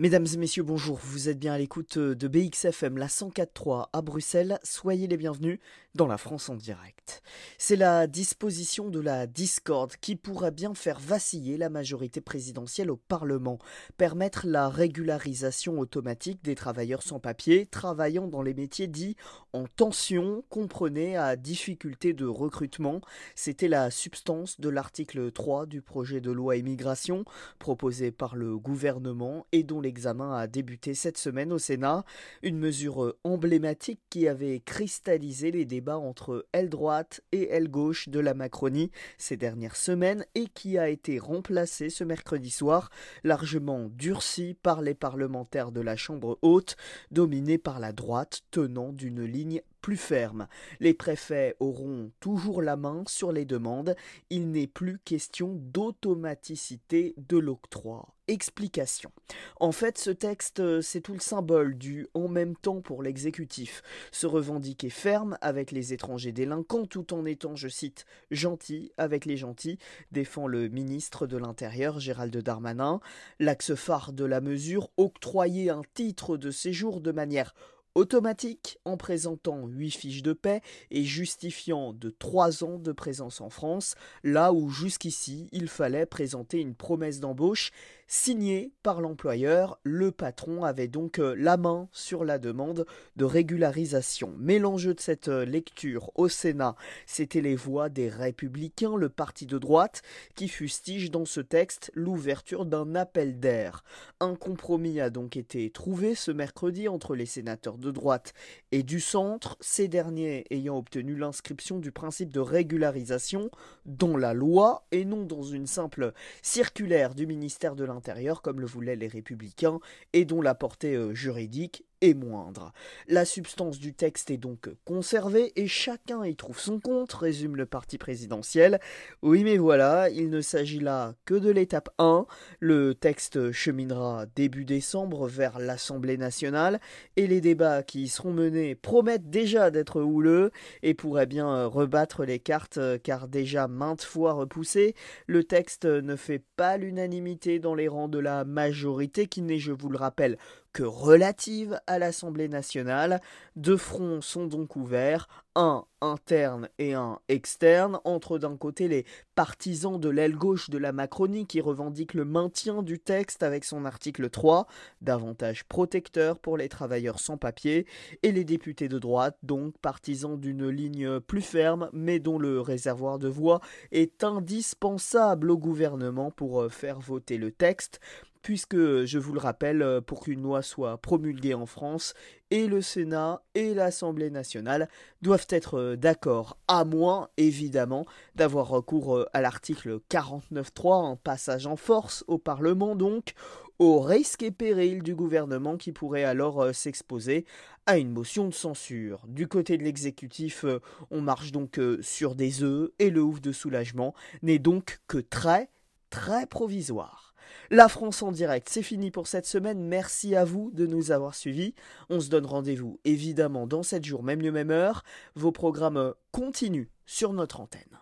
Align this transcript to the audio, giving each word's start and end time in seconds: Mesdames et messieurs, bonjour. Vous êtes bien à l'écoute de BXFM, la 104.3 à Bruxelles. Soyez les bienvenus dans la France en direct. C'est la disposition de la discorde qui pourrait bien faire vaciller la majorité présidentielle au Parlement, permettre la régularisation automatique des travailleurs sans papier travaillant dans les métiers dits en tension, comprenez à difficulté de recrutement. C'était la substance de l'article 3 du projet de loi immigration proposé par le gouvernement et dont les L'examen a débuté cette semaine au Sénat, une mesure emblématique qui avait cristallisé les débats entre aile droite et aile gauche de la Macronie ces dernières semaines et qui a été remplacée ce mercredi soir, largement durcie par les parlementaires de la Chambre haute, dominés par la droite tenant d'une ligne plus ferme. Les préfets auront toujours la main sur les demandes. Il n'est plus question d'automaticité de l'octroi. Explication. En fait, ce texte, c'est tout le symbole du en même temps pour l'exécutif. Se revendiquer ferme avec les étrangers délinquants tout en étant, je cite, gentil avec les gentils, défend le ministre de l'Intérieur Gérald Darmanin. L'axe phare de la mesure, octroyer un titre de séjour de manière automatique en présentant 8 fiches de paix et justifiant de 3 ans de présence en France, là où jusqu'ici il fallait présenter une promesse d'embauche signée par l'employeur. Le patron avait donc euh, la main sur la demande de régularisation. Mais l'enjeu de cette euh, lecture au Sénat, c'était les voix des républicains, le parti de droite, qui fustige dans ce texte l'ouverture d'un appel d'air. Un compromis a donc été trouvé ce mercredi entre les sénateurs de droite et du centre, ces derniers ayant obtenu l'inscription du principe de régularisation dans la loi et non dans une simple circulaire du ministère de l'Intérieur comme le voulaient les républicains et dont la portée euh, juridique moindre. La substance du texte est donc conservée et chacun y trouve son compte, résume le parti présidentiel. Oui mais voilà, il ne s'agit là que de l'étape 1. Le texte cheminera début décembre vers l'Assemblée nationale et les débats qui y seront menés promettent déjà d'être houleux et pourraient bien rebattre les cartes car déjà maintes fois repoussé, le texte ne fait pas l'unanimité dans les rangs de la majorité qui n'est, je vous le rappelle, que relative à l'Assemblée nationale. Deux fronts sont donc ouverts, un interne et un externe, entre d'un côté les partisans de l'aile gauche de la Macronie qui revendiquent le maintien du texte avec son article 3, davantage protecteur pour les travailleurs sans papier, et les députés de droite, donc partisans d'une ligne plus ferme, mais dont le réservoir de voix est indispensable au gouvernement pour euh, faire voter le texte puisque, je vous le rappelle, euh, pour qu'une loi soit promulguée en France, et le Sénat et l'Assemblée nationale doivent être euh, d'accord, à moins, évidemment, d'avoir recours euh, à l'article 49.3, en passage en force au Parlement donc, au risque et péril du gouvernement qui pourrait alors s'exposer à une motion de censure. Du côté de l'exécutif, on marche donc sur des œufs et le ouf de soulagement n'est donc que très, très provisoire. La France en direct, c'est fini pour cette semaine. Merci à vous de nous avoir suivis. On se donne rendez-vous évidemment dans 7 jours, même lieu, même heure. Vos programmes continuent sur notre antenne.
Mesdames 0.00 0.24
et 0.32 0.38
messieurs, 0.38 0.62
bonjour. 0.62 0.98
Vous 1.02 1.28
êtes 1.28 1.38
bien 1.38 1.52
à 1.52 1.58
l'écoute 1.58 1.98
de 1.98 2.26
BXFM, 2.26 2.96
la 2.96 3.06
104.3 3.08 3.88
à 3.92 4.00
Bruxelles. 4.00 4.58
Soyez 4.62 5.06
les 5.06 5.18
bienvenus 5.18 5.58
dans 5.94 6.06
la 6.06 6.16
France 6.16 6.48
en 6.48 6.54
direct. 6.54 7.22
C'est 7.58 7.76
la 7.76 8.06
disposition 8.06 8.88
de 8.88 8.98
la 8.98 9.26
discorde 9.26 9.96
qui 10.00 10.16
pourrait 10.16 10.52
bien 10.52 10.72
faire 10.74 11.00
vaciller 11.00 11.58
la 11.58 11.68
majorité 11.68 12.22
présidentielle 12.22 12.90
au 12.90 12.96
Parlement, 12.96 13.58
permettre 13.98 14.46
la 14.46 14.70
régularisation 14.70 15.78
automatique 15.78 16.42
des 16.42 16.54
travailleurs 16.54 17.02
sans 17.02 17.18
papier 17.18 17.66
travaillant 17.66 18.26
dans 18.26 18.40
les 18.40 18.54
métiers 18.54 18.86
dits 18.86 19.16
en 19.52 19.66
tension, 19.66 20.44
comprenez 20.48 21.16
à 21.16 21.36
difficulté 21.36 22.14
de 22.14 22.24
recrutement. 22.24 23.00
C'était 23.34 23.68
la 23.68 23.90
substance 23.90 24.60
de 24.60 24.68
l'article 24.68 25.32
3 25.32 25.66
du 25.66 25.82
projet 25.82 26.20
de 26.20 26.30
loi 26.30 26.56
immigration 26.56 27.24
proposé 27.58 28.12
par 28.12 28.36
le 28.36 28.56
gouvernement 28.56 29.46
et 29.50 29.64
dont 29.64 29.80
les 29.80 29.89
L'examen 29.90 30.36
a 30.36 30.46
débuté 30.46 30.94
cette 30.94 31.18
semaine 31.18 31.52
au 31.52 31.58
Sénat, 31.58 32.04
une 32.42 32.60
mesure 32.60 33.16
emblématique 33.24 33.98
qui 34.08 34.28
avait 34.28 34.60
cristallisé 34.60 35.50
les 35.50 35.64
débats 35.64 35.98
entre 35.98 36.46
aile 36.52 36.68
droite 36.68 37.22
et 37.32 37.48
aile 37.48 37.68
gauche 37.68 38.08
de 38.08 38.20
la 38.20 38.32
Macronie 38.32 38.92
ces 39.18 39.36
dernières 39.36 39.74
semaines 39.74 40.24
et 40.36 40.46
qui 40.46 40.78
a 40.78 40.88
été 40.88 41.18
remplacée 41.18 41.90
ce 41.90 42.04
mercredi 42.04 42.50
soir, 42.50 42.90
largement 43.24 43.88
durcie 43.90 44.56
par 44.62 44.80
les 44.80 44.94
parlementaires 44.94 45.72
de 45.72 45.80
la 45.80 45.96
Chambre 45.96 46.38
haute, 46.40 46.76
dominés 47.10 47.58
par 47.58 47.80
la 47.80 47.90
droite 47.90 48.42
tenant 48.52 48.92
d'une 48.92 49.24
ligne 49.24 49.60
plus 49.80 49.96
ferme. 49.96 50.46
Les 50.78 50.94
préfets 50.94 51.56
auront 51.60 52.10
toujours 52.20 52.62
la 52.62 52.76
main 52.76 53.04
sur 53.06 53.32
les 53.32 53.44
demandes. 53.44 53.96
Il 54.30 54.50
n'est 54.50 54.66
plus 54.66 54.98
question 54.98 55.54
d'automaticité 55.56 57.14
de 57.16 57.38
l'octroi. 57.38 58.14
Explication. 58.28 59.10
En 59.58 59.72
fait, 59.72 59.98
ce 59.98 60.10
texte, 60.10 60.80
c'est 60.82 61.00
tout 61.00 61.14
le 61.14 61.20
symbole 61.20 61.76
du 61.76 62.06
en 62.14 62.28
même 62.28 62.54
temps 62.54 62.80
pour 62.80 63.02
l'exécutif. 63.02 63.82
Se 64.12 64.26
revendiquer 64.26 64.88
ferme 64.88 65.36
avec 65.40 65.72
les 65.72 65.92
étrangers 65.92 66.30
délinquants 66.30 66.86
tout 66.86 67.12
en 67.12 67.24
étant, 67.24 67.56
je 67.56 67.66
cite, 67.66 68.04
gentil 68.30 68.92
avec 68.98 69.24
les 69.24 69.36
gentils, 69.36 69.78
défend 70.12 70.46
le 70.46 70.68
ministre 70.68 71.26
de 71.26 71.38
l'Intérieur 71.38 71.98
Gérald 71.98 72.36
Darmanin. 72.36 73.00
L'axe 73.40 73.74
phare 73.74 74.12
de 74.12 74.24
la 74.24 74.40
mesure, 74.40 74.90
octroyer 74.96 75.70
un 75.70 75.82
titre 75.94 76.36
de 76.36 76.52
séjour 76.52 77.00
de 77.00 77.10
manière 77.10 77.52
automatique 77.94 78.78
en 78.84 78.96
présentant 78.96 79.66
8 79.66 79.90
fiches 79.90 80.22
de 80.22 80.32
paix 80.32 80.60
et 80.90 81.04
justifiant 81.04 81.92
de 81.92 82.10
3 82.10 82.64
ans 82.64 82.78
de 82.78 82.92
présence 82.92 83.40
en 83.40 83.50
France, 83.50 83.94
là 84.22 84.52
où 84.52 84.70
jusqu'ici 84.70 85.48
il 85.52 85.68
fallait 85.68 86.06
présenter 86.06 86.60
une 86.60 86.74
promesse 86.74 87.20
d'embauche 87.20 87.70
signée 88.12 88.72
par 88.82 89.00
l'employeur. 89.00 89.78
Le 89.84 90.10
patron 90.10 90.64
avait 90.64 90.88
donc 90.88 91.20
euh, 91.20 91.36
la 91.38 91.56
main 91.56 91.88
sur 91.92 92.24
la 92.24 92.38
demande 92.38 92.84
de 93.14 93.24
régularisation. 93.24 94.34
Mais 94.36 94.58
l'enjeu 94.58 94.94
de 94.94 95.00
cette 95.00 95.28
euh, 95.28 95.44
lecture 95.44 96.10
au 96.16 96.28
Sénat, 96.28 96.74
c'était 97.06 97.40
les 97.40 97.54
voix 97.54 97.88
des 97.88 98.08
républicains, 98.08 98.96
le 98.96 99.10
parti 99.10 99.46
de 99.46 99.58
droite, 99.58 100.02
qui 100.34 100.48
fustige 100.48 101.12
dans 101.12 101.24
ce 101.24 101.40
texte 101.40 101.92
l'ouverture 101.94 102.66
d'un 102.66 102.96
appel 102.96 103.38
d'air. 103.38 103.84
Un 104.18 104.34
compromis 104.34 105.00
a 105.00 105.08
donc 105.08 105.36
été 105.36 105.70
trouvé 105.70 106.16
ce 106.16 106.32
mercredi 106.32 106.88
entre 106.88 107.14
les 107.14 107.26
sénateurs 107.26 107.78
de 107.78 107.92
droite 107.92 108.34
et 108.72 108.82
du 108.82 108.98
centre, 108.98 109.56
ces 109.60 109.86
derniers 109.86 110.46
ayant 110.50 110.78
obtenu 110.78 111.14
l'inscription 111.14 111.78
du 111.78 111.92
principe 111.92 112.32
de 112.32 112.40
régularisation 112.40 113.52
dans 113.86 114.16
la 114.16 114.34
loi 114.34 114.84
et 114.90 115.04
non 115.04 115.22
dans 115.22 115.44
une 115.44 115.68
simple 115.68 116.12
circulaire 116.42 117.14
du 117.14 117.28
ministère 117.28 117.76
de 117.76 117.84
l'Intérieur 117.84 117.99
comme 118.42 118.60
le 118.60 118.66
voulaient 118.66 118.96
les 118.96 119.08
républicains 119.08 119.80
et 120.12 120.24
dont 120.24 120.42
la 120.42 120.54
portée 120.54 120.94
euh, 120.94 121.14
juridique 121.14 121.84
moindre. 122.14 122.72
La 123.08 123.24
substance 123.24 123.78
du 123.78 123.92
texte 123.92 124.30
est 124.30 124.36
donc 124.36 124.70
conservée 124.84 125.52
et 125.56 125.66
chacun 125.66 126.24
y 126.24 126.34
trouve 126.34 126.58
son 126.58 126.80
compte, 126.80 127.12
résume 127.12 127.56
le 127.56 127.66
parti 127.66 127.98
présidentiel. 127.98 128.80
Oui 129.22 129.44
mais 129.44 129.58
voilà, 129.58 130.08
il 130.10 130.30
ne 130.30 130.40
s'agit 130.40 130.80
là 130.80 131.14
que 131.24 131.34
de 131.34 131.50
l'étape 131.50 131.90
1. 131.98 132.26
Le 132.58 132.94
texte 132.94 133.52
cheminera 133.52 134.26
début 134.34 134.64
décembre 134.64 135.28
vers 135.28 135.58
l'Assemblée 135.58 136.16
nationale 136.16 136.80
et 137.16 137.26
les 137.26 137.40
débats 137.40 137.82
qui 137.82 138.02
y 138.02 138.08
seront 138.08 138.32
menés 138.32 138.74
promettent 138.74 139.30
déjà 139.30 139.70
d'être 139.70 140.00
houleux 140.00 140.50
et 140.82 140.94
pourraient 140.94 141.26
bien 141.26 141.66
rebattre 141.66 142.24
les 142.24 142.38
cartes 142.38 142.80
car 143.02 143.28
déjà 143.28 143.68
maintes 143.68 144.02
fois 144.02 144.32
repoussé, 144.32 144.94
le 145.26 145.44
texte 145.44 145.84
ne 145.84 146.16
fait 146.16 146.42
pas 146.56 146.76
l'unanimité 146.76 147.58
dans 147.58 147.74
les 147.74 147.88
rangs 147.88 148.08
de 148.08 148.18
la 148.18 148.44
majorité 148.44 149.26
qui 149.26 149.42
n'est, 149.42 149.58
je 149.58 149.72
vous 149.72 149.88
le 149.88 149.98
rappelle, 149.98 150.38
que 150.72 150.82
relative 150.82 151.80
à 151.86 151.98
l'Assemblée 151.98 152.48
nationale. 152.48 153.20
Deux 153.56 153.76
fronts 153.76 154.20
sont 154.20 154.46
donc 154.46 154.76
ouverts, 154.76 155.28
un 155.54 155.84
interne 156.00 156.68
et 156.78 156.94
un 156.94 157.18
externe, 157.28 158.00
entre 158.04 158.38
d'un 158.38 158.56
côté 158.56 158.88
les 158.88 159.04
partisans 159.34 159.98
de 159.98 160.08
l'aile 160.08 160.36
gauche 160.36 160.70
de 160.70 160.78
la 160.78 160.92
Macronie 160.92 161.46
qui 161.46 161.60
revendiquent 161.60 162.14
le 162.14 162.24
maintien 162.24 162.82
du 162.82 162.98
texte 162.98 163.42
avec 163.42 163.64
son 163.64 163.84
article 163.84 164.30
3, 164.30 164.66
davantage 165.00 165.64
protecteur 165.64 166.38
pour 166.38 166.56
les 166.56 166.68
travailleurs 166.68 167.20
sans 167.20 167.36
papier, 167.36 167.86
et 168.22 168.32
les 168.32 168.44
députés 168.44 168.88
de 168.88 168.98
droite, 168.98 169.36
donc 169.42 169.76
partisans 169.78 170.38
d'une 170.38 170.68
ligne 170.68 171.20
plus 171.20 171.42
ferme, 171.42 171.90
mais 171.92 172.18
dont 172.18 172.38
le 172.38 172.60
réservoir 172.60 173.18
de 173.18 173.28
voix 173.28 173.60
est 173.92 174.24
indispensable 174.24 175.50
au 175.50 175.58
gouvernement 175.58 176.30
pour 176.30 176.62
euh, 176.62 176.68
faire 176.68 177.00
voter 177.00 177.38
le 177.38 177.50
texte 177.50 178.00
puisque, 178.42 178.76
je 178.76 179.18
vous 179.18 179.32
le 179.32 179.38
rappelle, 179.38 179.82
euh, 179.82 180.00
pour 180.00 180.20
qu'une 180.20 180.42
loi 180.42 180.62
soit 180.62 180.98
promulguée 180.98 181.54
en 181.54 181.66
France, 181.66 182.14
et 182.50 182.66
le 182.66 182.82
Sénat 182.82 183.42
et 183.54 183.74
l'Assemblée 183.74 184.30
nationale 184.30 184.88
doivent 185.22 185.46
être 185.50 185.78
euh, 185.78 185.96
d'accord, 185.96 186.58
à 186.68 186.84
moins, 186.84 187.28
évidemment, 187.36 188.06
d'avoir 188.34 188.68
recours 188.68 189.16
euh, 189.16 189.26
à 189.32 189.40
l'article 189.40 190.00
49.3, 190.10 190.92
en 190.92 191.16
passage 191.16 191.66
en 191.66 191.76
force 191.76 192.24
au 192.26 192.38
Parlement 192.38 192.96
donc, 192.96 193.34
au 193.78 194.00
risque 194.00 194.42
et 194.42 194.50
péril 194.50 195.02
du 195.02 195.14
gouvernement 195.14 195.76
qui 195.76 195.92
pourrait 195.92 196.24
alors 196.24 196.74
s'exposer 196.74 197.46
à 197.86 197.96
une 197.96 198.10
motion 198.10 198.46
de 198.46 198.52
censure. 198.52 199.24
Du 199.26 199.48
côté 199.48 199.78
de 199.78 199.84
l'exécutif, 199.84 200.66
on 201.10 201.22
marche 201.22 201.50
donc 201.50 201.80
sur 202.02 202.34
des 202.34 202.62
œufs 202.62 202.90
et 202.98 203.08
le 203.08 203.22
ouf 203.22 203.40
de 203.40 203.52
soulagement 203.52 204.14
n'est 204.42 204.58
donc 204.58 205.00
que 205.08 205.16
très, 205.16 205.70
très 206.10 206.44
provisoire. 206.44 207.29
La 207.70 207.88
France 207.88 208.22
en 208.22 208.32
direct, 208.32 208.68
c'est 208.70 208.82
fini 208.82 209.10
pour 209.10 209.26
cette 209.26 209.46
semaine. 209.46 209.80
Merci 209.80 210.34
à 210.34 210.44
vous 210.44 210.70
de 210.72 210.86
nous 210.86 211.10
avoir 211.10 211.34
suivis. 211.34 211.74
On 212.08 212.20
se 212.20 212.28
donne 212.28 212.46
rendez-vous 212.46 212.98
évidemment 213.04 213.66
dans 213.66 213.82
7 213.82 214.04
jours, 214.04 214.22
même 214.22 214.42
lieu, 214.42 214.52
même 214.52 214.70
heure. 214.70 215.02
Vos 215.34 215.52
programmes 215.52 216.14
continuent 216.32 216.88
sur 217.06 217.32
notre 217.32 217.60
antenne. 217.60 217.98